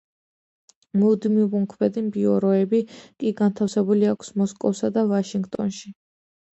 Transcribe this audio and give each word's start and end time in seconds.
მუდმივმოქმედი 1.01 2.03
ბიუროები 2.17 2.81
კი 2.97 3.35
განთავსებული 3.45 4.13
აქვს 4.17 4.35
მოსკოვსა 4.43 4.95
და 5.01 5.09
ვაშინგტონში. 5.17 5.99